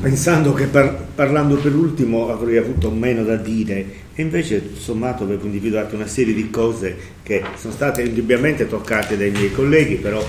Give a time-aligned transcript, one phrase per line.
[0.00, 5.44] Pensando che par- parlando per ultimo avrei avuto meno da dire, e invece sommato avevo
[5.44, 10.24] individuato una serie di cose che sono state indubbiamente toccate dai miei colleghi, però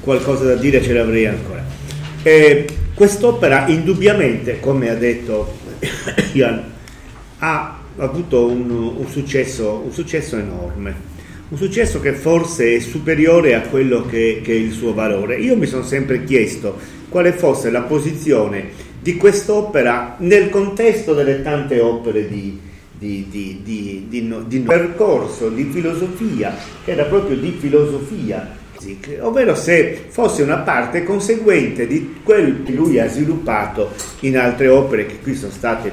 [0.00, 1.64] qualcosa da dire ce l'avrei ancora.
[2.22, 5.56] E quest'opera indubbiamente, come ha detto
[6.32, 6.62] Ian,
[7.38, 10.94] ha avuto un, un, successo, un, successo, enorme,
[11.48, 15.36] un successo che forse è superiore a quello che, che è il suo valore.
[15.36, 21.80] Io mi sono sempre chiesto quale fosse la posizione di quest'opera nel contesto delle tante
[21.80, 22.58] opere di,
[22.98, 23.62] di, di,
[24.08, 26.54] di, di percorso, di filosofia,
[26.84, 28.64] che era proprio di filosofia.
[29.20, 35.06] Ovvero se fosse una parte conseguente di quel che lui ha sviluppato in altre opere
[35.06, 35.90] che qui sono state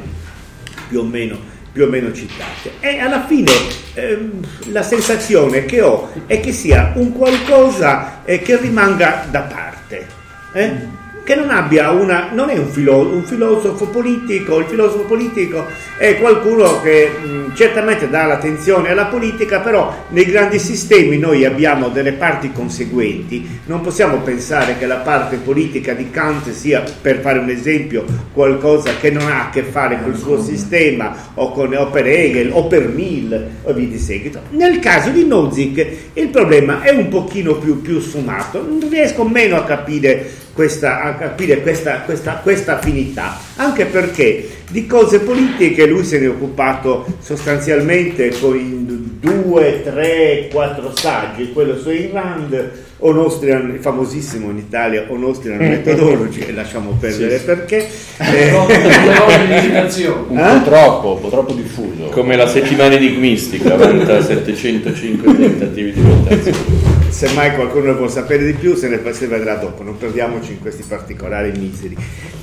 [0.89, 1.37] più o meno,
[1.73, 2.73] più o meno citate.
[2.79, 3.51] E alla fine
[3.95, 10.07] ehm, la sensazione che ho è che sia un qualcosa eh, che rimanga da parte.
[10.53, 11.01] Eh?
[11.23, 15.65] Che non abbia una, non è un, filo, un, filosofo politico, il filosofo politico
[15.97, 21.87] è qualcuno che mh, certamente dà l'attenzione alla politica, però nei grandi sistemi noi abbiamo
[21.87, 27.39] delle parti conseguenti, non possiamo pensare che la parte politica di Kant sia, per fare
[27.39, 31.89] un esempio, qualcosa che non ha a che fare col suo sistema o, con, o
[31.89, 34.41] per Hegel o per Mill o via di seguito.
[34.49, 39.55] Nel caso di Nozick il problema è un pochino più, più sfumato, non riesco meno
[39.55, 46.03] a capire questa, a capire questa, questa, questa affinità, anche perché di cose politiche lui
[46.03, 53.77] se ne è occupato sostanzialmente con due, tre, quattro saggi, quello su Iran, On Austrian,
[53.79, 57.45] famosissimo in Italia, On Austrian Methodology, e lasciamo perdere sì.
[57.45, 57.87] perché...
[58.19, 58.51] Eh,
[60.29, 62.05] un po' troppo, un po' troppo diffuso.
[62.09, 68.53] Come la settimana enigmistica, vanta 705 tentativi di votazione se mai qualcuno vuole sapere di
[68.53, 71.95] più se ne vedrà dopo, non perdiamoci in questi particolari miseri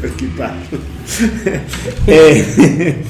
[0.00, 0.62] per chi parla.
[2.04, 3.04] eh,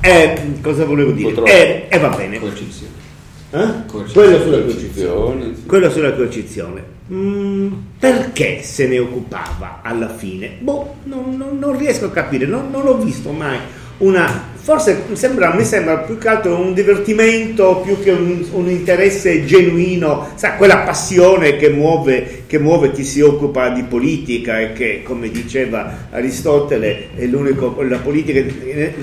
[0.00, 1.42] eh, cosa volevo dire?
[1.42, 2.36] Eh, eh, va bene.
[2.36, 3.68] Eh?
[4.12, 5.52] Quello sulla coercizione.
[5.66, 6.84] Quello sulla coercizione.
[7.12, 10.56] Mm, perché se ne occupava alla fine?
[10.60, 13.58] Boh, non, non, non riesco a capire, non, non l'ho visto mai
[13.98, 19.44] una forse sembra, mi sembra più che altro un divertimento più che un, un interesse
[19.44, 25.02] genuino, sa, quella passione che muove, che muove, chi si occupa di politica e che,
[25.02, 28.40] come diceva Aristotele, la politica,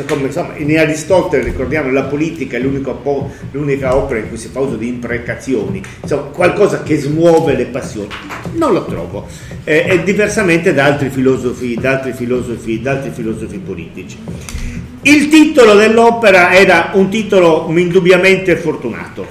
[0.07, 4.61] come, insomma, in Aristotele ricordiamo la politica è po', l'unica opera in cui si fa
[4.61, 8.07] uso di imprecazioni, insomma, qualcosa che smuove le passioni.
[8.53, 9.27] Non lo trovo,
[9.65, 14.17] eh, è diversamente da altri filosofi, da altri filosofi, da altri filosofi politici.
[15.09, 19.25] Il titolo dell'opera era un titolo indubbiamente fortunato,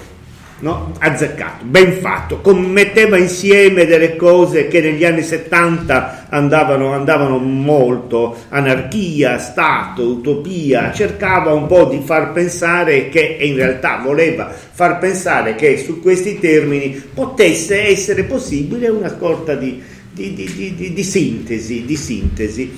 [0.59, 0.93] no?
[0.99, 9.39] azzeccato, ben fatto, metteva insieme delle cose che negli anni 70 andavano, andavano molto, anarchia,
[9.39, 15.55] Stato, utopia, cercava un po' di far pensare che, e in realtà voleva far pensare
[15.55, 21.84] che su questi termini potesse essere possibile una sorta di, di, di, di sintesi.
[21.84, 22.72] Di sintesi.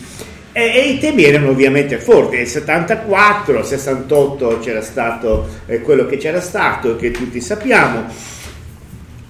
[0.53, 6.07] E, e, i temi erano ovviamente forti, nel 74, nel 68 c'era stato eh, quello
[6.07, 8.05] che c'era stato, che tutti sappiamo,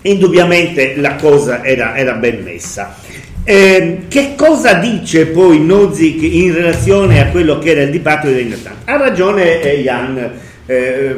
[0.03, 2.97] indubbiamente la cosa era, era ben messa.
[3.45, 8.53] Eh, che cosa dice poi Nozick in relazione a quello che era il dibattito degli
[8.53, 8.93] anni 80?
[8.93, 10.31] Ha ragione eh, Jan.
[10.67, 11.17] Eh,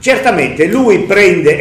[0.00, 1.58] Certamente lui prende,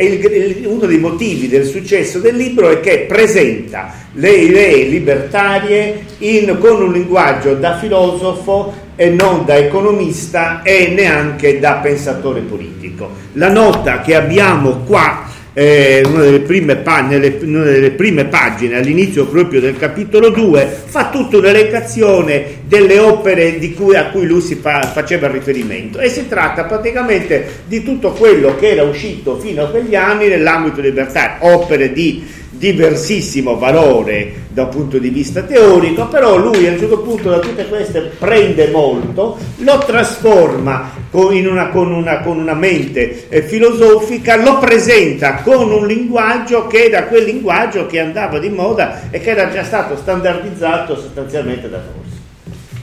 [0.66, 6.84] uno dei motivi del successo del libro è che presenta le idee libertarie in, con
[6.84, 13.10] un linguaggio da filosofo e non da economista e neanche da pensatore politico.
[13.34, 15.26] La nota che abbiamo qua
[15.60, 21.10] eh, una, delle prime, nelle, una delle prime pagine, all'inizio proprio del capitolo 2, fa
[21.10, 25.98] tutta un'elencazione delle opere cui, a cui lui si fa, faceva riferimento.
[25.98, 30.80] E si tratta praticamente di tutto quello che era uscito fino a quegli anni nell'ambito
[30.80, 32.24] libertario, opere di
[32.58, 37.40] diversissimo valore da un punto di vista teorico, però lui a un certo punto da
[37.40, 44.36] tutte queste prende molto, lo trasforma con, una, con, una, con una, mente eh, filosofica,
[44.36, 49.30] lo presenta con un linguaggio che era quel linguaggio che andava di moda e che
[49.30, 52.16] era già stato standardizzato sostanzialmente da Rossi.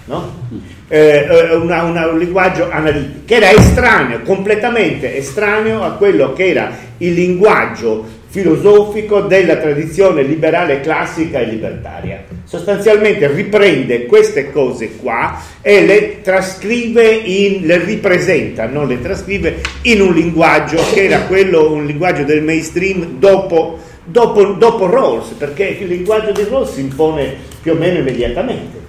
[0.06, 0.42] No?
[0.86, 6.50] Eh, eh, una, una, un linguaggio analitico che era estraneo, completamente estraneo a quello che
[6.50, 12.24] era il linguaggio filosofico della tradizione liberale classica e libertaria.
[12.42, 20.00] Sostanzialmente riprende queste cose qua e le trascrive, in, le ripresenta, non le trascrive in
[20.00, 25.86] un linguaggio che era quello, un linguaggio del mainstream dopo, dopo, dopo Rawls, perché il
[25.86, 28.82] linguaggio di Rawls si impone più o meno immediatamente.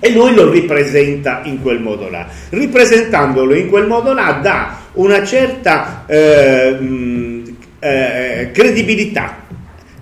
[0.00, 2.26] E lui lo ripresenta in quel modo là.
[2.50, 6.76] Ripresentandolo in quel modo là dà una certa eh,
[7.80, 9.46] eh, credibilità,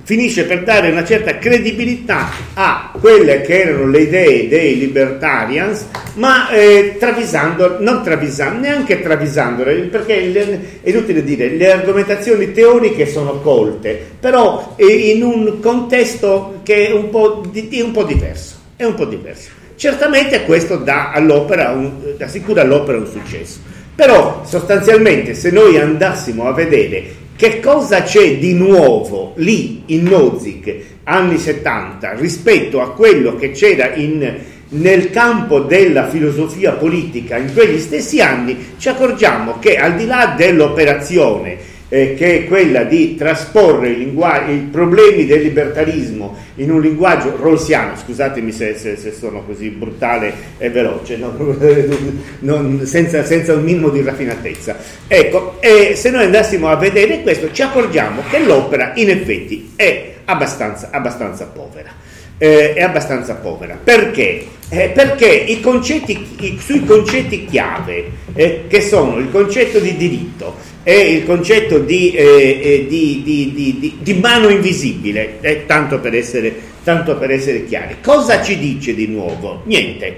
[0.03, 6.49] finisce per dare una certa credibilità a quelle che erano le idee dei libertarians, ma
[6.51, 14.01] eh, travisando, non travisando, neanche travisandole, perché è inutile dire, le argomentazioni teoriche sono colte,
[14.21, 19.07] però in un contesto che è un po', di, un po diverso, è un po'
[19.07, 19.51] diverso.
[19.75, 23.59] Certamente questo dà all'opera, un, assicura all'opera un successo.
[23.95, 30.95] Però sostanzialmente se noi andassimo a vedere che cosa c'è di nuovo lì in Nozick
[31.05, 34.35] anni 70 rispetto a quello che c'era in,
[34.71, 40.35] nel campo della filosofia politica in quegli stessi anni, ci accorgiamo che al di là
[40.37, 46.81] dell'operazione eh, che è quella di trasporre i, lingu- i, problemi del libertarismo in un
[46.81, 51.35] linguaggio rawlsiano, scusatemi se, se, se, sono così brutale e veloce, no?
[52.41, 54.77] non, senza, senza, un minimo di raffinatezza.
[55.07, 60.15] Ecco, e se noi andassimo a vedere questo ci accorgiamo che l'opera in effetti è
[60.25, 62.05] abbastanza, abbastanza povera.
[62.39, 63.79] Eh, è abbastanza povera.
[63.83, 64.47] Perché?
[64.69, 70.57] Eh, perché i concetti, i, sui concetti chiave, eh, che sono il concetto di diritto,
[70.83, 76.53] è il concetto di, eh, eh di, di, di mano invisibile, eh, tanto, per essere,
[76.83, 77.97] tanto per essere chiari.
[78.03, 79.63] Cosa ci dice di nuovo?
[79.65, 80.17] Niente,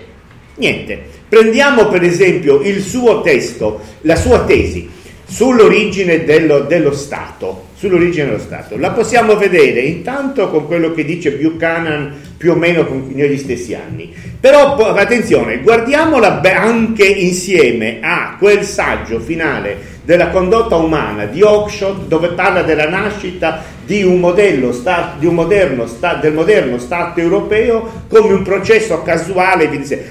[0.57, 0.99] niente.
[1.29, 4.89] Prendiamo per esempio il suo testo, la sua tesi
[5.27, 8.77] sull'origine dello, dello Stato, sull'origine dello Stato.
[8.77, 14.13] La possiamo vedere intanto con quello che dice Buchanan più o meno negli stessi anni.
[14.41, 22.29] Però attenzione, guardiamola anche insieme a quel saggio finale della condotta umana di Oakeshott dove
[22.29, 28.05] parla della nascita di un modello sta, di un moderno sta, del moderno Stato europeo
[28.09, 29.69] come un processo casuale,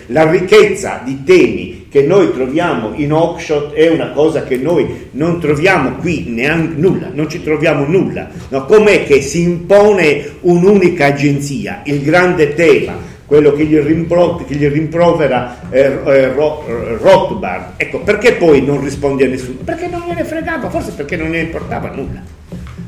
[0.08, 5.40] la ricchezza di temi che noi troviamo in Oakeshott è una cosa che noi non
[5.40, 8.28] troviamo qui neanche nulla, non ci troviamo nulla.
[8.50, 8.66] No?
[8.66, 11.82] Com'è che si impone un'unica agenzia?
[11.86, 17.74] Il grande tema quello che gli, rimpro- che gli rimprovera eh, eh, Rothbard.
[17.76, 19.60] Ecco, perché poi non risponde a nessuno?
[19.66, 22.24] Perché non gliene fregava, forse perché non gliene importava nulla.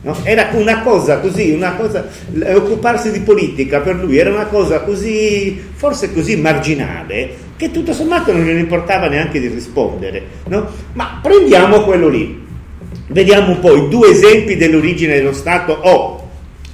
[0.01, 0.15] No?
[0.23, 2.07] Era una cosa così, una cosa,
[2.55, 8.31] occuparsi di politica per lui era una cosa così, forse così marginale, che tutto sommato
[8.31, 10.23] non gliene importava neanche di rispondere.
[10.47, 10.69] No?
[10.93, 12.41] Ma prendiamo quello lì,
[13.07, 15.73] vediamo un po' i due esempi dell'origine dello Stato.
[15.73, 16.29] Oh,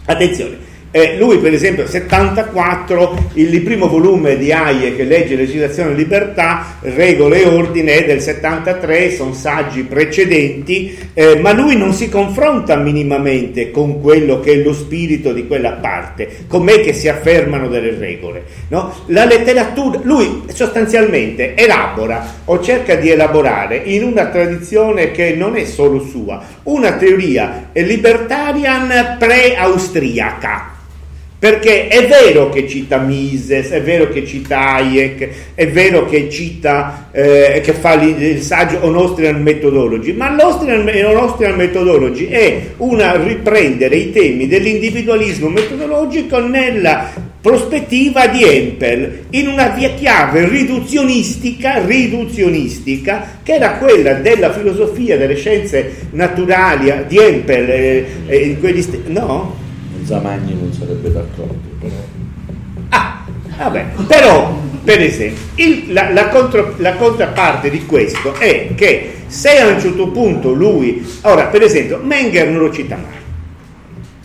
[0.05, 0.57] attenzione,
[0.95, 7.41] eh, lui, per esempio, 74, il primo volume di Hayek, Legge, Legislazione e Libertà, Regole
[7.41, 13.71] e Ordine, è del 73, sono saggi precedenti, eh, ma lui non si confronta minimamente
[13.71, 18.43] con quello che è lo spirito di quella parte, com'è che si affermano delle regole.
[18.69, 18.93] No?
[19.07, 25.65] La letteratura, lui sostanzialmente elabora o cerca di elaborare in una tradizione che non è
[25.65, 30.75] solo sua, una teoria libertarian pre-austriaca
[31.45, 37.09] perché è vero che cita Mises, è vero che cita Hayek, è vero che cita,
[37.11, 43.95] eh, che fa il saggio On Austrian Methodology, ma l'Austrian On Methodology è una riprendere
[43.95, 53.53] i temi dell'individualismo metodologico nella prospettiva di Empel in una via chiave riduzionistica, riduzionistica che
[53.53, 59.64] era quella della filosofia delle scienze naturali di Empel eh, eh, st- no?
[60.05, 61.59] Zamagni non sarebbe d'accordo.
[61.79, 61.93] Però.
[62.89, 63.25] Ah,
[63.57, 69.57] vabbè, però per esempio il, la, la, contro, la, contraparte di questo è che se
[69.59, 73.23] a un certo punto lui, ora per esempio Menger non lo cita mai,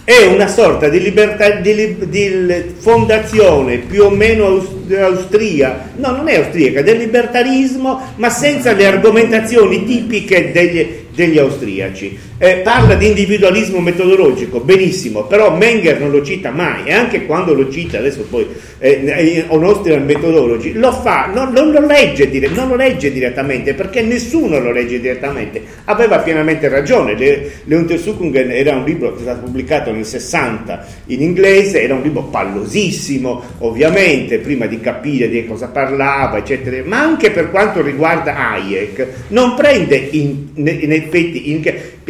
[0.05, 4.63] è una sorta di, libertà, di, di fondazione più o meno
[4.99, 12.29] austriaca, no non è austriaca, del libertarismo ma senza le argomentazioni tipiche degli, degli austriaci.
[12.43, 17.53] Eh, parla di individualismo metodologico, benissimo, però Menger non lo cita mai e anche quando
[17.53, 18.47] lo cita, adesso poi
[18.79, 24.01] eh, on Austrian Methodology, lo fa, non, non, lo legge, non, lo legge, direttamente perché
[24.01, 25.61] nessuno lo legge direttamente.
[25.85, 30.87] Aveva pienamente ragione, Le, Le Untersuchungen era un libro che è stato pubblicato nel 60
[31.09, 37.03] in inglese, era un libro pallosissimo, ovviamente, prima di capire di cosa parlava, eccetera, ma
[37.03, 41.61] anche per quanto riguarda Hayek, non prende in, nei effetti in,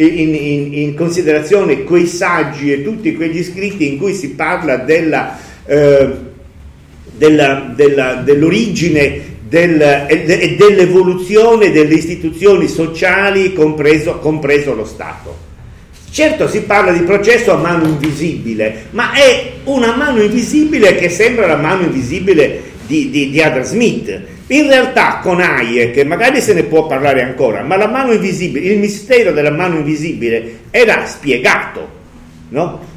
[0.03, 5.37] in, in, in, considerazione quei saggi e tutti quegli scritti in cui si parla della,
[5.65, 6.09] eh,
[7.11, 15.49] della, della, dell'origine del, e dell'evoluzione delle istituzioni sociali, compreso, compreso lo Stato.
[16.09, 21.47] Certo si parla di processo a mano invisibile, ma è una mano invisibile che sembra
[21.47, 24.19] la mano invisibile di, di, di Adam Smith.
[24.51, 28.79] In realtà con Hayek magari se ne può parlare ancora, ma la mano invisibile, il
[28.79, 31.89] mistero della mano invisibile era spiegato,
[32.49, 32.89] no?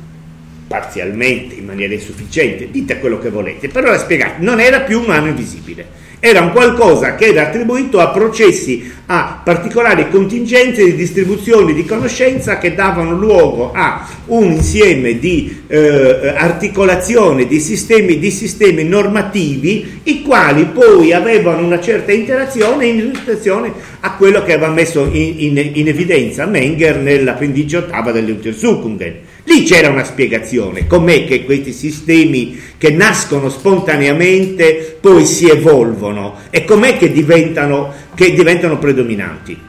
[0.66, 5.28] parzialmente, in maniera insufficiente, dite quello che volete, però era spiegato, non era più mano
[5.28, 11.84] invisibile era un qualcosa che era attribuito a processi, a particolari contingenze di distribuzione di
[11.84, 20.00] conoscenza che davano luogo a un insieme di eh, articolazione di sistemi, di sistemi normativi,
[20.04, 25.34] i quali poi avevano una certa interazione in relazione a quello che aveva messo in,
[25.36, 32.58] in, in evidenza Menger nell'appendice ottava dell'Untersuchungen Lì c'era una spiegazione, com'è che questi sistemi
[32.78, 39.60] che nascono spontaneamente poi si evolvono e com'è che diventano, che diventano predominanti.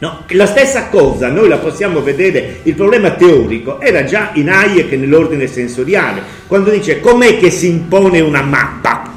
[0.00, 4.92] No, la stessa cosa noi la possiamo vedere, il problema teorico era già in Hayek
[4.92, 9.12] nell'ordine sensoriale, quando dice com'è che si impone una mappa,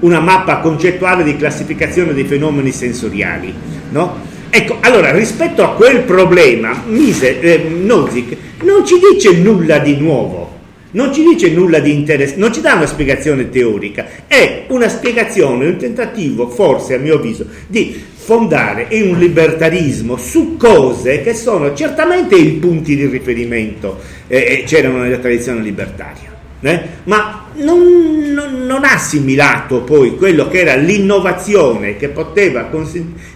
[0.00, 3.52] una mappa concettuale di classificazione dei fenomeni sensoriali.
[3.90, 4.30] No?
[4.48, 10.50] Ecco, allora rispetto a quel problema, Mise, eh, Nozick non ci dice nulla di nuovo,
[10.92, 15.66] non ci dice nulla di interessante, non ci dà una spiegazione teorica, è una spiegazione,
[15.66, 22.36] un tentativo, forse a mio avviso, di fondare un libertarismo su cose che sono certamente
[22.36, 23.98] i punti di riferimento.
[24.26, 26.82] Eh, eh c'erano nella tradizione libertaria eh?
[27.04, 32.68] ma non, non, non, ha assimilato poi quello che era l'innovazione che poteva,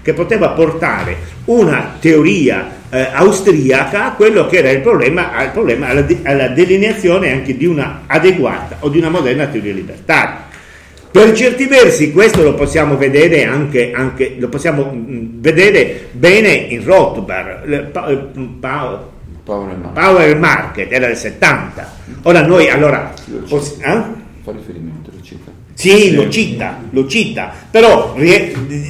[0.02, 5.88] che poteva portare una teoria eh, austriaca a quello che era il problema, il problema
[5.88, 10.44] alla, alla delineazione anche di una adeguata o di una moderna teoria libertaria.
[11.10, 16.84] Per certi versi questo lo possiamo vedere anche, anche lo possiamo mm, vedere bene in
[16.84, 17.90] Rothbard.
[18.60, 19.14] Pa,
[19.46, 20.02] Power Market.
[20.02, 21.94] Power Market era del 70.
[22.22, 23.14] Ora noi allora...
[23.48, 24.02] Possi- eh?
[24.42, 25.52] Fa riferimento, lo cita.
[25.72, 28.16] Sì, lo cita, lo cita, però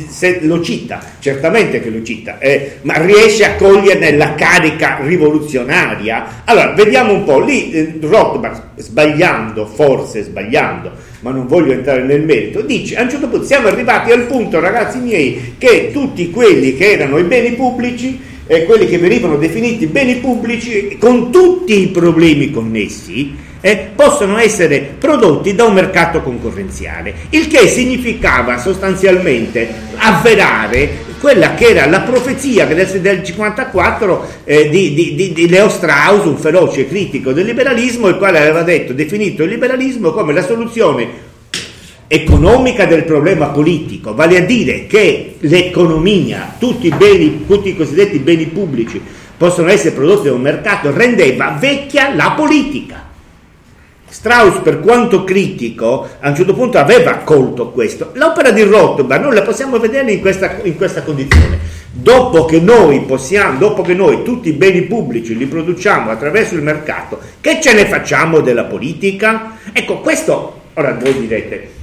[0.08, 6.44] se lo cita, certamente che lo cita, eh, ma riesce a coglierne la carica rivoluzionaria.
[6.44, 12.22] Allora, vediamo un po', lì eh, Rothbard, sbagliando, forse sbagliando, ma non voglio entrare nel
[12.22, 16.76] merito, dice a un certo punto siamo arrivati al punto, ragazzi miei, che tutti quelli
[16.76, 21.88] che erano i beni pubblici eh, quelli che venivano definiti beni pubblici con tutti i
[21.88, 31.04] problemi connessi eh, possono essere prodotti da un mercato concorrenziale, il che significava sostanzialmente avverare
[31.18, 36.86] quella che era la profezia del 1954 eh, di, di, di, Leo Strauss, un feroce
[36.86, 41.25] critico del liberalismo, il quale aveva detto, definito il liberalismo come la soluzione
[42.08, 48.18] economica del problema politico, vale a dire che l'economia, tutti i, beni, tutti i cosiddetti
[48.18, 49.02] beni pubblici
[49.36, 53.04] possono essere prodotti da un mercato, rendeva vecchia la politica.
[54.08, 58.12] Strauss, per quanto critico, a un certo punto aveva accolto questo.
[58.14, 61.58] L'opera di Rothbard noi la possiamo vedere in questa, in questa condizione.
[61.90, 62.60] Dopo che,
[63.06, 67.74] possiamo, dopo che noi tutti i beni pubblici li produciamo attraverso il mercato, che ce
[67.74, 69.56] ne facciamo della politica?
[69.72, 71.75] Ecco, questo, ora voi direte,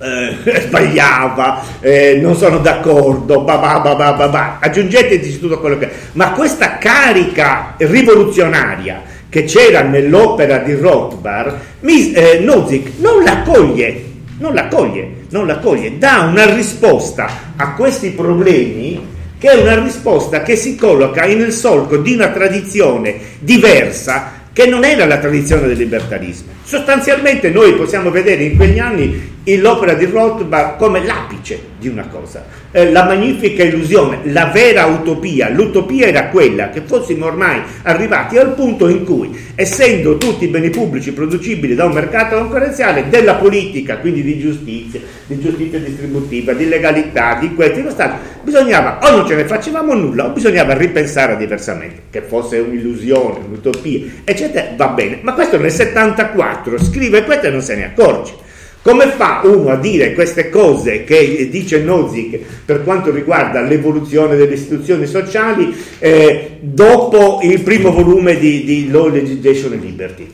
[0.00, 5.88] eh, sbagliava, eh, non sono d'accordo, bah bah bah bah bah aggiungeteci tutto quello che.
[6.12, 14.04] Ma questa carica rivoluzionaria che c'era nell'opera di Rothbard, mi, eh, Nozick non la coglie,
[14.38, 19.82] non la coglie, non la coglie, dà una risposta a questi problemi che è una
[19.82, 25.66] risposta che si colloca nel solco di una tradizione diversa che non era la tradizione
[25.66, 26.50] del libertarismo.
[26.62, 32.44] Sostanzialmente noi possiamo vedere in quegli anni l'opera di Rothbard come l'apice di una cosa,
[32.70, 35.48] eh, la magnifica illusione, la vera utopia.
[35.48, 41.12] L'utopia era quella che fossimo ormai arrivati al punto in cui, essendo tutti beni pubblici
[41.12, 47.38] producibili da un mercato concorrenziale, della politica, quindi di giustizia, di giustizia distributiva, di legalità,
[47.40, 52.02] di questo, di Stato, bisognava o non ce ne facevamo nulla o bisognava ripensare diversamente,
[52.10, 55.20] che fosse un'illusione, un'utopia, eccetera, va bene.
[55.22, 58.48] Ma questo nel 74 scrive questo e non se ne accorge.
[58.82, 64.54] Come fa uno a dire queste cose che dice Nozick per quanto riguarda l'evoluzione delle
[64.54, 70.26] istituzioni sociali eh, dopo il primo volume di, di, Law, Legislation and Liberty?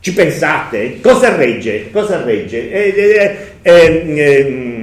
[0.00, 0.98] Ci pensate?
[1.00, 1.90] Cosa regge?
[1.92, 2.72] Cosa regge?
[2.72, 4.79] Eh, eh,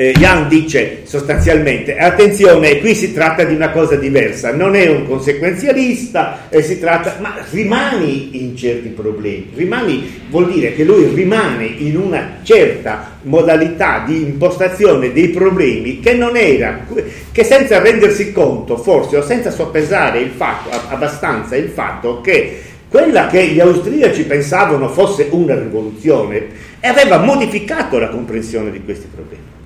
[0.00, 4.52] eh, Jan dice sostanzialmente attenzione qui si tratta di una cosa diversa.
[4.52, 9.50] Non è un conseguenzialista eh, si tratta ma rimani in certi problemi.
[9.52, 16.14] Rimani vuol dire che lui rimane in una certa modalità di impostazione dei problemi che
[16.14, 16.86] non era
[17.32, 23.26] che senza rendersi conto forse o senza soppesare il fatto abbastanza il fatto che quella
[23.26, 26.46] che gli austriaci pensavano fosse una rivoluzione
[26.82, 29.57] aveva modificato la comprensione di questi problemi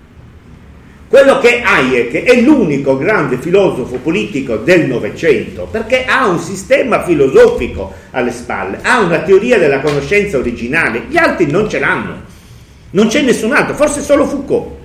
[1.13, 7.93] quello che Hayek è l'unico grande filosofo politico del Novecento, perché ha un sistema filosofico
[8.13, 12.23] alle spalle, ha una teoria della conoscenza originale, gli altri non ce l'hanno,
[12.93, 14.81] non c'è nessun altro, forse solo Foucault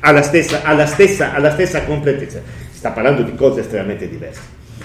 [0.00, 2.40] ha la stessa, ha la stessa, ha la stessa completezza.
[2.72, 4.40] Sta parlando di cose estremamente diverse.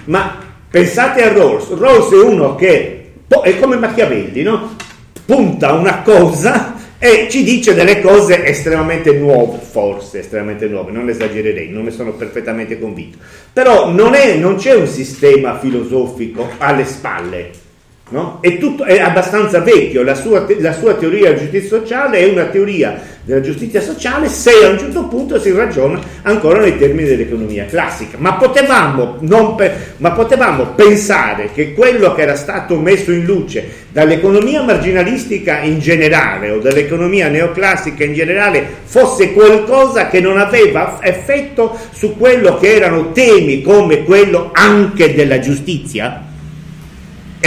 [0.07, 0.35] Ma
[0.69, 4.75] pensate a Rawls, Rawls è uno che è come Machiavelli, no?
[5.23, 11.69] punta una cosa e ci dice delle cose estremamente nuove, forse estremamente nuove, non esagererei,
[11.69, 13.19] non ne sono perfettamente convinto.
[13.53, 17.65] Però non, è, non c'è un sistema filosofico alle spalle
[18.09, 18.37] No?
[18.39, 22.45] È, tutto, è, abbastanza vecchio, la sua, la sua, teoria della giustizia sociale è una
[22.45, 27.65] teoria della giustizia sociale se a un certo punto si ragiona ancora nei termini dell'economia
[27.65, 28.15] classica.
[28.17, 29.17] Ma potevamo,
[29.55, 35.79] pe, ma potevamo pensare che quello che era stato messo in luce dall'economia marginalistica in
[35.79, 42.73] generale o dall'economia neoclassica in generale fosse qualcosa che non aveva effetto su quello che
[42.73, 46.26] erano temi come quello anche della giustizia?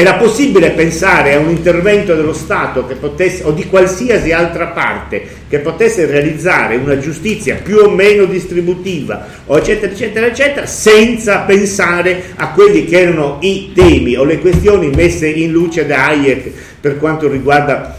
[0.00, 5.58] Era possibile pensare a un intervento dello Stato potesse, o di qualsiasi altra parte che
[5.58, 12.86] potesse realizzare una giustizia più o meno distributiva, eccetera, eccetera, eccetera, senza pensare a quelli
[12.86, 17.94] che erano i temi o le questioni messe in luce da Hayek per quanto riguarda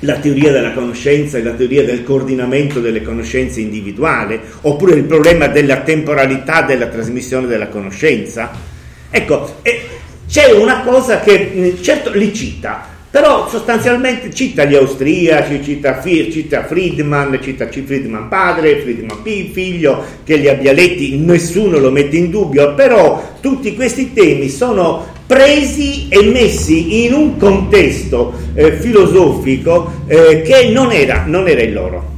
[0.00, 5.48] la teoria della conoscenza e la teoria del coordinamento delle conoscenze individuali, oppure il problema
[5.48, 8.70] della temporalità della trasmissione della conoscenza.
[9.10, 15.62] Ecco, e c'è una cosa che mm, certo li cita, però sostanzialmente cita gli austriaci,
[15.62, 19.18] cita, cita Friedman, cita Friedman padre, Friedman
[19.52, 25.06] figlio, che li abbia letti, nessuno lo mette in dubbio, però tutti questi temi sono
[25.26, 31.72] presi e messi in un contesto eh, filosofico eh, che non era, non era, il
[31.74, 32.10] loro.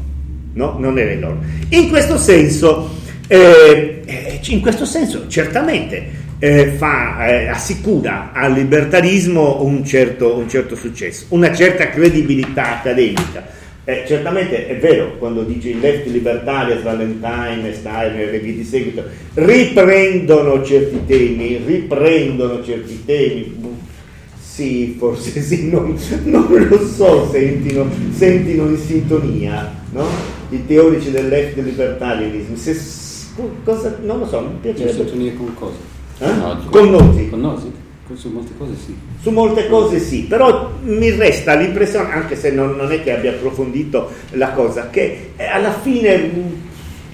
[0.53, 0.77] No?
[0.79, 1.39] Non era il loro.
[1.71, 2.91] In questo senso,
[3.27, 10.47] eh, eh in questo senso certamente eh, fa, eh, assicura al libertarismo un certo, un
[10.47, 13.47] certo, successo, una certa credibilità accademica.
[13.83, 19.05] Eh, certamente è vero quando dice il left libertario, Valentine, Steiner e via di seguito,
[19.33, 23.57] riprendono certi temi, riprendono certi temi,
[24.39, 30.07] sì, forse sì, non, non lo so, sentino, sentino, in sintonia, no?
[30.51, 32.79] I teorici del left libertarianismo, se,
[33.65, 35.01] cosa, non lo so, mi piacerebbe...
[35.01, 35.94] In sintonia con cosa?
[36.19, 36.31] Eh?
[36.71, 37.31] Con Nozick.
[37.31, 37.83] Con Nozick?
[38.15, 38.97] Su molte cose sì.
[39.21, 43.31] Su molte cose sì, però mi resta l'impressione, anche se non, non è che abbia
[43.31, 46.47] approfondito la cosa, che eh, alla fine mm,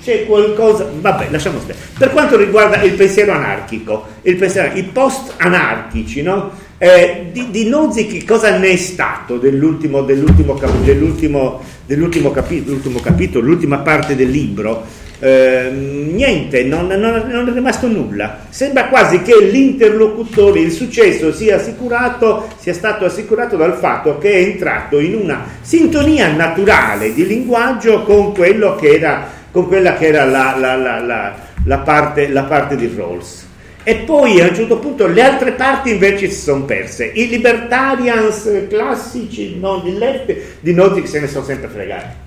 [0.03, 1.79] c'è qualcosa, vabbè, lasciamo stare.
[1.97, 6.51] Per quanto riguarda il pensiero anarchico, il pensiero, i post anarchici, no?
[6.77, 13.47] Eh, di, di Nozick cosa ne è stato dell'ultimo, dell'ultimo, dell'ultimo, dell'ultimo, capitolo, l'ultimo capitolo,
[13.47, 14.85] l'ultima parte del libro?
[15.23, 18.39] Eh, niente, non, non, non, è rimasto nulla.
[18.49, 24.37] Sembra quasi che l'interlocutore, il successo sia assicurato, sia stato assicurato dal fatto che è
[24.39, 30.57] entrato in una sintonia naturale di linguaggio con, che era, con quella che era la,
[30.57, 33.49] la, la, la parte, parte di Rawls.
[33.83, 37.07] E poi a un certo punto le altre parti invece si sono perse.
[37.15, 42.20] I libertarians classici, non di left, di Nozick se ne sono sempre fregati.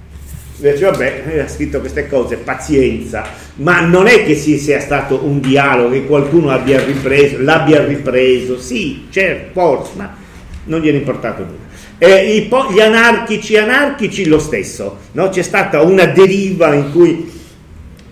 [0.55, 5.39] Invece, vabbè, ha scritto queste cose, pazienza, ma non è che ci sia stato un
[5.39, 10.15] dialogo, che qualcuno abbia ripreso, l'abbia ripreso, sì, certo, forse, ma
[10.65, 11.61] non gliene è importato nulla.
[11.97, 15.29] Eh, gli anarchici anarchici lo stesso, no?
[15.29, 17.31] c'è stata una deriva in cui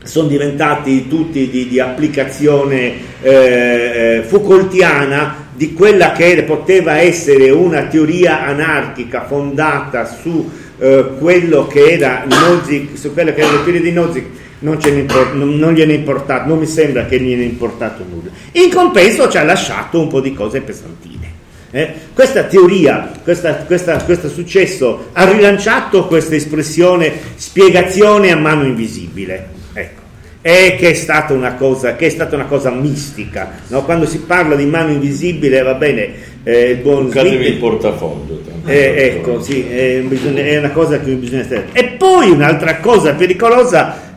[0.04, 7.84] sono diventati tutti di, di applicazione eh, eh Foucaultiana di quella che poteva essere una
[7.84, 10.50] teoria anarchica fondata su
[10.82, 14.26] eh, quello che era Nozick, su quello che era il periodo di Nozick
[14.62, 18.32] non, import- non, non, importato, non mi sembra che gliene importato nulla.
[18.54, 21.30] In compenso ci ha lasciato un po' di cose pesantine.
[21.70, 21.94] Eh?
[22.14, 29.50] Questa teoria, questo successo ha rilanciato questa espressione spiegazione a mano invisibile.
[29.74, 30.02] Ecco.
[30.42, 33.52] E che è stata una cosa, è stata una cosa mistica.
[33.68, 33.86] No?
[33.86, 36.12] Quando si parla di mano invisibile, va bene,
[36.44, 37.26] eh, il buon Smith.
[37.26, 38.42] il portafoglio.
[38.66, 41.68] Eh, ecco, sì, è, è, una cosa che bisogna stare.
[41.74, 44.10] E poi un'altra cosa pericolosa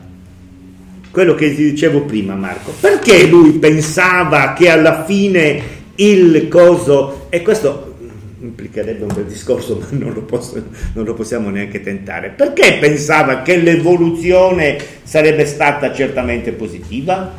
[1.11, 5.61] quello che ti dicevo prima Marco, perché lui pensava che alla fine
[5.95, 7.95] il coso, e questo
[8.41, 10.61] implicherebbe un bel discorso ma non lo, posso,
[10.93, 17.33] non lo possiamo neanche tentare, perché pensava che l'evoluzione sarebbe stata certamente positiva?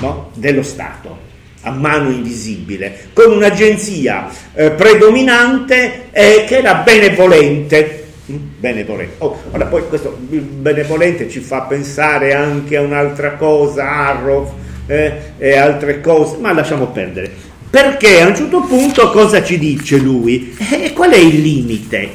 [0.00, 0.30] No?
[0.34, 1.30] Dello Stato
[1.62, 9.14] a mano invisibile, con un'agenzia eh, predominante eh, che era benevolente, benevolente.
[9.18, 14.54] Oh, ora poi questo benevolente ci fa pensare anche a un'altra cosa, Arrow
[14.86, 17.50] eh, e altre cose, ma lasciamo perdere.
[17.70, 20.54] Perché a un certo punto cosa ci dice lui?
[20.58, 22.10] E eh, qual è il limite?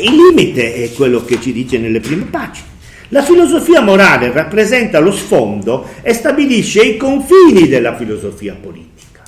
[0.00, 2.76] Il limite è quello che ci dice nelle prime pagine.
[3.10, 9.22] La filosofia morale rappresenta lo sfondo e stabilisce i confini della filosofia politica.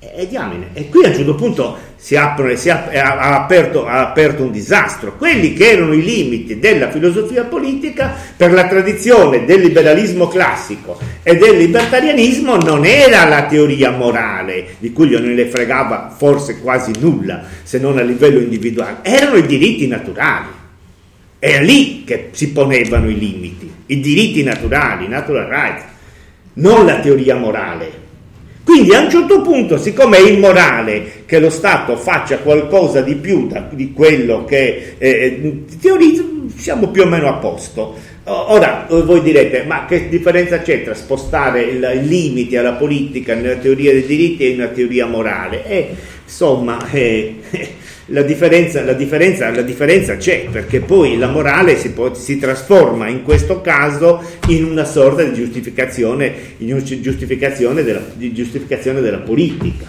[0.00, 4.08] E, diamine, e qui a un certo punto si, apre, si ha, ha, aperto, ha,
[4.08, 5.16] aperto, un disastro.
[5.16, 11.36] Quelli che erano i limiti della filosofia politica per la tradizione del liberalismo classico e
[11.36, 17.44] del libertarianismo non era la teoria morale, di cui non ne fregava forse quasi nulla,
[17.62, 20.62] se non a livello individuale, erano i diritti naturali.
[21.46, 25.84] Era lì che si ponevano i limiti, i diritti naturali, natural rights,
[26.54, 27.90] non la teoria morale.
[28.64, 33.46] Quindi a un certo punto, siccome è immorale che lo Stato faccia qualcosa di più
[33.46, 36.24] da, di quello che eh, teorizza,
[36.56, 37.94] siamo più o meno a posto.
[38.24, 43.56] Ora voi direte, ma che differenza c'è tra spostare il, i limiti alla politica nella
[43.56, 45.66] teoria dei diritti e nella teoria morale?
[45.66, 47.34] Eh, insomma, eh,
[48.08, 53.08] la differenza, la, differenza, la differenza, c'è perché poi la morale si, può, si, trasforma
[53.08, 59.86] in questo caso in una sorta di giustificazione, giustificazione, della, di giustificazione della politica.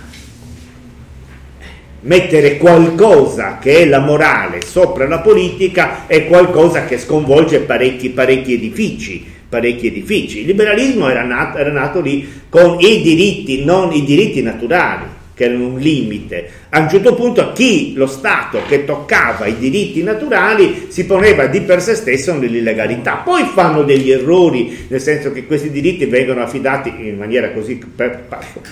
[2.02, 8.54] Mettere qualcosa che è la morale sopra la politica è qualcosa che sconvolge parecchi, parecchi
[8.54, 10.40] edifici parecchi edifici.
[10.40, 15.44] Il liberalismo era nato, era nato lì con i diritti, non i diritti naturali che
[15.44, 16.50] erano un limite.
[16.70, 21.62] A un certo punto chi, lo Stato che toccava i diritti naturali, si poneva di
[21.62, 23.16] per sé stesso nell'illegalità.
[23.18, 27.80] Poi fanno degli errori, nel senso che questi diritti vengono affidati in maniera così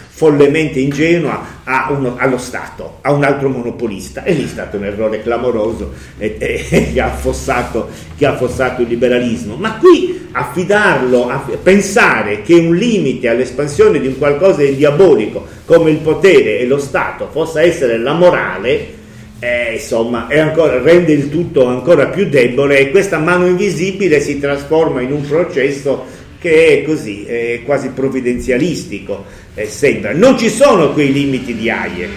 [0.10, 4.24] follemente ingenua uno, allo Stato, a un altro monopolista.
[4.24, 8.82] E lì è stato un errore clamoroso e, e, che, ha affossato, che ha affossato
[8.82, 9.56] il liberalismo.
[9.56, 15.92] Ma qui affidarlo, a pensare che un limite all'espansione di un qualcosa di diabolico come
[15.92, 19.02] il potere e lo Stato possa essere la morale,
[19.40, 25.02] eh, insomma, ancora, rende il tutto ancora più debole e questa mano invisibile si trasforma
[25.02, 26.06] in un processo
[26.40, 30.14] che è così, è quasi provvidenzialistico, eh, sembra.
[30.14, 32.10] Non ci sono quei limiti di Hayek,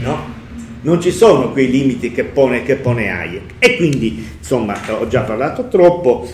[0.00, 0.34] no?
[0.82, 3.54] Non ci sono quei limiti che pone, che pone Hayek.
[3.58, 6.26] E quindi, insomma, ho già parlato troppo.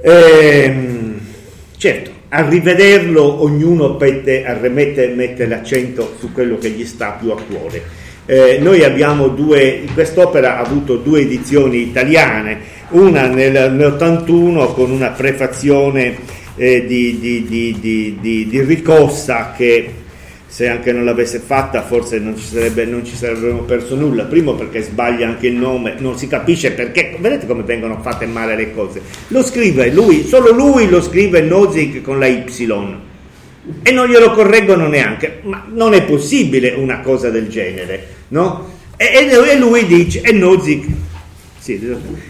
[0.00, 1.18] Ehm,
[1.76, 7.82] certo, a rivederlo ognuno mette, mette l'accento su quello che gli sta più a cuore.
[8.26, 12.58] Eh, noi abbiamo due, quest'opera ha avuto due edizioni italiane,
[12.90, 16.16] una nel, nell'81 con una prefazione
[16.56, 17.46] eh, di, di,
[17.80, 19.90] di, di, Ricossa che
[20.50, 24.54] se anche non l'avesse fatta forse non ci, sarebbe, non ci sarebbero perso nulla, primo
[24.54, 28.72] perché sbaglia anche il nome, non si capisce perché, vedete come vengono fatte male le
[28.72, 32.46] cose, lo scrive lui, solo lui lo scrive Nozick con la Y.
[33.82, 38.76] E non glielo correggono neanche, ma non è possibile una cosa del genere, no?
[38.96, 40.88] E, e, e lui dice, e Nozick,
[41.58, 41.78] sì,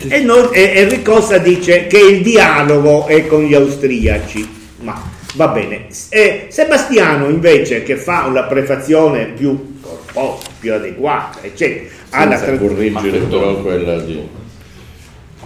[0.09, 4.49] e, no, e Enricossa dice che il dialogo è con gli austriaci,
[4.81, 5.87] ma Va bene.
[6.09, 12.57] E Sebastiano invece che fa una prefazione più corposa, più adeguata, eccetera, alla tra...
[12.57, 14.37] correggere però quella di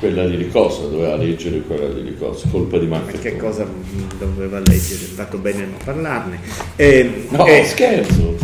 [0.03, 3.17] quella di Ricossa, doveva leggere quella di Ricossa, colpa di Marco.
[3.21, 3.65] Che cosa
[4.19, 5.01] doveva leggere?
[5.01, 6.41] È fatto bene non parlarne.
[6.75, 8.35] Eh, no, eh, scherzo.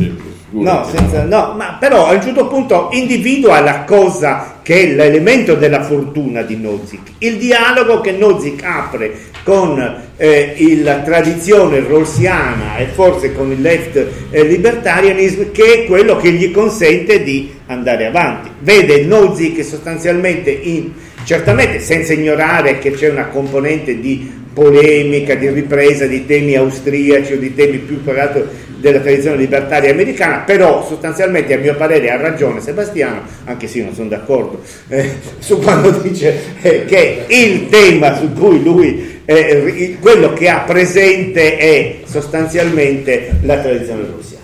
[0.50, 5.54] No, senza, no, ma però a un certo punto individua la cosa che è l'elemento
[5.56, 12.86] della fortuna di Nozick, il dialogo che Nozick apre con eh, la tradizione rossiana e
[12.86, 18.50] forse con il left eh, libertarianism che è quello che gli consente di andare avanti.
[18.60, 20.92] Vede Nozick sostanzialmente in
[21.28, 27.36] Certamente senza ignorare che c'è una componente di polemica, di ripresa di temi austriaci o
[27.36, 28.48] di temi più pagato
[28.78, 33.84] della tradizione libertaria americana, però sostanzialmente a mio parere ha ragione Sebastiano, anche se io
[33.84, 39.96] non sono d'accordo, eh, su quando dice eh, che il tema su cui lui, eh,
[40.00, 44.37] quello che ha presente è sostanzialmente la tradizione russa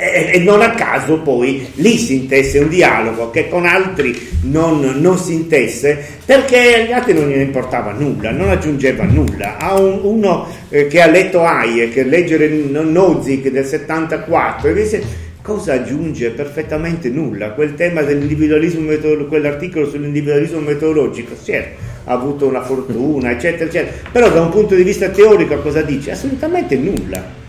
[0.00, 5.18] e, non a caso poi lì si intesse un dialogo che con altri non, non
[5.18, 9.58] si intesse perché agli altri non gliene importava nulla, non aggiungeva nulla.
[9.58, 16.30] A un, uno eh, che ha letto Hayek, leggere Nozick del 74, dice cosa aggiunge
[16.30, 17.50] perfettamente nulla.
[17.50, 24.30] Quel tema dell'individualismo metodologico, quell'articolo sull'individualismo metodologico, certo, ha avuto una fortuna, eccetera, eccetera, però
[24.30, 26.12] da un punto di vista teorico cosa dice?
[26.12, 27.39] Assolutamente nulla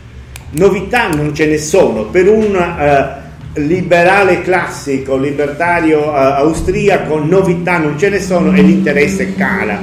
[0.51, 7.97] novità non ce ne sono per un uh, liberale classico, libertario uh, austriaco, novità non
[7.97, 9.79] ce ne sono e l'interesse cala,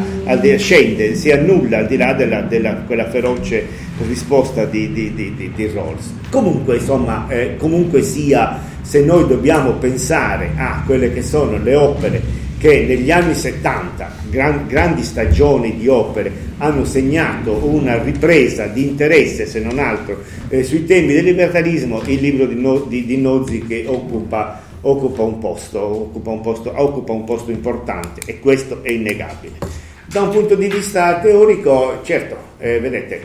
[0.59, 3.67] scende, si annulla al di là della, della quella feroce
[4.07, 6.15] risposta di, di, di, di Rawls.
[6.31, 12.47] Comunque, insomma, eh, comunque sia, se noi dobbiamo pensare a quelle che sono le opere
[12.59, 19.47] che negli anni 70, gran, grandi stagioni di opere, hanno segnato una ripresa di interesse,
[19.47, 23.65] se non altro, eh, sui temi del libertarismo, il libro di, no, di, di Nozzi
[23.65, 28.91] che occupa, occupa, un posto, occupa, un posto, occupa un posto importante e questo è
[28.91, 29.59] innegabile.
[30.07, 33.23] Da un punto di vista teorico, certo, eh, vedete,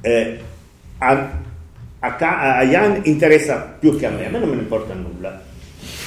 [0.00, 0.38] eh,
[0.98, 1.30] a,
[1.98, 2.16] a,
[2.56, 5.43] a Jan interessa più che a me, a me non me ne importa nulla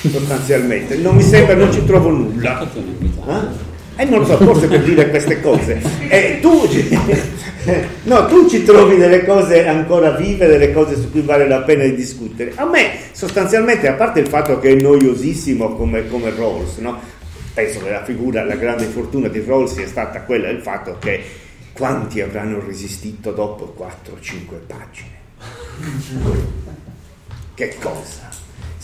[0.10, 0.96] sostanzialmente.
[0.98, 2.62] Non mi sembra, non ci trovo nulla.
[2.62, 4.02] Eh?
[4.02, 5.82] E non lo so, forse per dire queste cose.
[6.08, 6.68] Eh, tu,
[8.04, 11.84] no, tu ci trovi delle cose ancora vive, delle cose su cui vale la pena
[11.84, 12.52] di discutere.
[12.56, 17.16] A me, sostanzialmente, a parte il fatto che è noiosissimo come, come Rawls, no?
[17.58, 21.24] penso che la figura, la grande fortuna di Rawls sia stata quella del fatto che
[21.74, 25.16] quanti avranno resistito dopo 4-5 pagine?
[27.56, 28.27] Che cosa?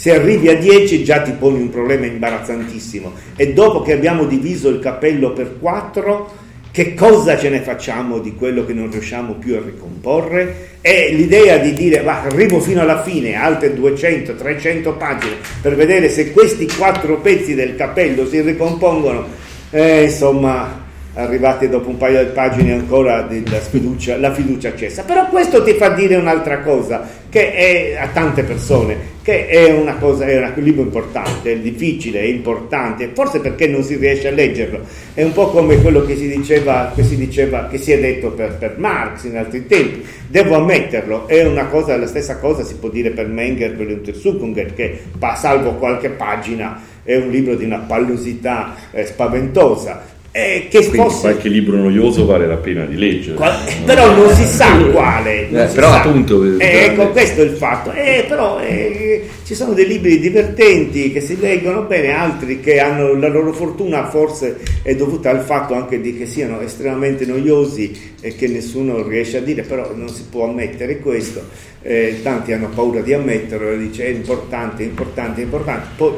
[0.03, 4.67] Se arrivi a 10 già ti poni un problema imbarazzantissimo e dopo che abbiamo diviso
[4.67, 6.31] il cappello per 4
[6.71, 10.71] che cosa ce ne facciamo di quello che non riusciamo più a ricomporre?
[10.81, 16.09] E l'idea di dire va, arrivo fino alla fine, altre 200, 300 pagine per vedere
[16.09, 19.25] se questi quattro pezzi del cappello si ricompongono,
[19.69, 20.82] eh, insomma,
[21.15, 25.03] arrivati dopo un paio di pagine ancora la fiducia, la fiducia cessa.
[25.03, 29.95] Però questo ti fa dire un'altra cosa, che è a tante persone, che è una
[29.95, 34.31] cosa, è un libro importante, è difficile, è importante, forse perché non si riesce a
[34.31, 34.81] leggerlo.
[35.13, 38.31] È un po' come quello che si diceva, che si, diceva, che si è detto
[38.31, 40.03] per, per Marx in altri tempi.
[40.27, 44.73] Devo ammetterlo, è una cosa, la stessa cosa si può dire per Menger, per Untersuchungen,
[44.73, 44.99] che
[45.35, 51.19] salvo qualche pagina è un libro di una pallosità eh, spaventosa eh, che Quindi fosse...
[51.19, 53.35] qualche libro noioso vale la pena di leggere.
[53.35, 53.55] Qual...
[53.85, 55.47] Però non si sa quale.
[55.47, 56.01] Eh, però sa.
[56.01, 56.43] appunto...
[56.57, 57.91] Eh, ecco, questo è il fatto.
[57.91, 63.13] Eh, però eh, ci sono dei libri divertenti che si leggono bene, altri che hanno
[63.13, 68.35] la loro fortuna forse è dovuta al fatto anche di che siano estremamente noiosi e
[68.35, 71.47] che nessuno riesce a dire, però non si può ammettere questo.
[71.83, 75.89] Eh, tanti hanno paura di ammetterlo e dice è importante, è importante, è importante.
[75.95, 76.13] Poi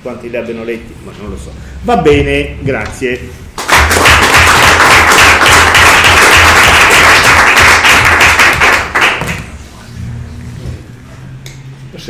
[0.00, 1.52] quanti li abbiano letti, ma non lo so.
[1.82, 3.39] Va bene, grazie.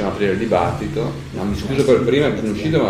[0.00, 1.12] Possiamo aprire il dibattito.
[1.32, 2.88] No, mi scuso per prima, sono uscito ma